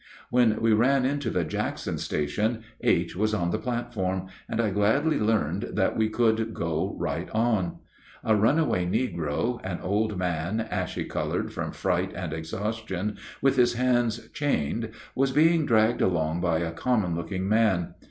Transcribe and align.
When 0.31 0.59
we 0.59 0.73
ran 0.73 1.05
into 1.05 1.29
the 1.29 1.43
Jackson 1.43 1.99
station, 1.99 2.63
H. 2.83 3.15
was 3.15 3.35
on 3.35 3.51
the 3.51 3.59
platform, 3.59 4.29
and 4.49 4.59
I 4.59 4.71
gladly 4.71 5.19
learned 5.19 5.69
that 5.73 5.95
we 5.95 6.09
could 6.09 6.55
go 6.55 6.95
right 6.97 7.29
on. 7.29 7.77
A 8.23 8.35
runaway 8.35 8.83
negro, 8.87 9.59
an 9.63 9.79
old 9.81 10.17
man, 10.17 10.59
ashy 10.59 11.05
colored 11.05 11.53
from 11.53 11.71
fright 11.71 12.13
and 12.15 12.33
exhaustion, 12.33 13.17
with 13.43 13.57
his 13.57 13.73
hands 13.73 14.27
chained, 14.29 14.89
was 15.13 15.31
being 15.31 15.67
dragged 15.67 16.01
along 16.01 16.41
by 16.41 16.57
a 16.61 16.71
common 16.73 17.13
looking 17.15 17.47
man. 17.47 17.93